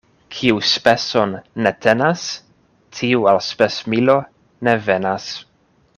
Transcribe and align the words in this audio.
Kiu 0.35 0.61
speson 0.69 1.35
ne 1.65 1.73
tenas, 1.87 2.23
tiu 3.01 3.29
al 3.33 3.39
spesmilo 3.51 4.19
ne 4.69 4.75
venas. 4.89 5.29